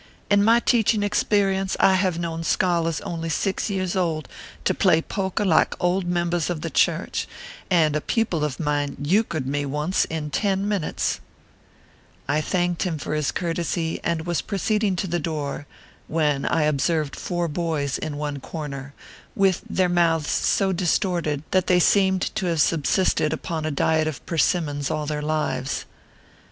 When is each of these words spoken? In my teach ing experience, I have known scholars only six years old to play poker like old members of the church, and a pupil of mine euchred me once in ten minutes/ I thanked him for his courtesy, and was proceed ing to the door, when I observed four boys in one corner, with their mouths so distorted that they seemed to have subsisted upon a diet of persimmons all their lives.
In 0.31 0.43
my 0.43 0.59
teach 0.59 0.95
ing 0.95 1.03
experience, 1.03 1.77
I 1.79 1.93
have 1.93 2.17
known 2.17 2.43
scholars 2.43 3.01
only 3.01 3.29
six 3.29 3.69
years 3.69 3.95
old 3.95 4.27
to 4.65 4.73
play 4.73 4.99
poker 4.99 5.45
like 5.45 5.75
old 5.79 6.07
members 6.07 6.49
of 6.49 6.61
the 6.61 6.71
church, 6.71 7.27
and 7.69 7.95
a 7.95 8.01
pupil 8.01 8.43
of 8.43 8.59
mine 8.59 8.97
euchred 8.99 9.45
me 9.45 9.63
once 9.63 10.05
in 10.05 10.31
ten 10.31 10.67
minutes/ 10.67 11.19
I 12.27 12.41
thanked 12.41 12.81
him 12.81 12.97
for 12.97 13.13
his 13.13 13.31
courtesy, 13.31 13.99
and 14.03 14.25
was 14.25 14.41
proceed 14.41 14.83
ing 14.83 14.95
to 14.95 15.05
the 15.05 15.19
door, 15.19 15.67
when 16.07 16.45
I 16.47 16.63
observed 16.63 17.15
four 17.15 17.47
boys 17.47 17.99
in 17.99 18.17
one 18.17 18.39
corner, 18.39 18.95
with 19.35 19.61
their 19.69 19.87
mouths 19.87 20.31
so 20.31 20.71
distorted 20.73 21.43
that 21.51 21.67
they 21.67 21.79
seemed 21.79 22.23
to 22.33 22.47
have 22.47 22.59
subsisted 22.61 23.33
upon 23.33 23.65
a 23.65 23.69
diet 23.69 24.07
of 24.07 24.25
persimmons 24.25 24.89
all 24.89 25.05
their 25.05 25.21
lives. 25.21 25.85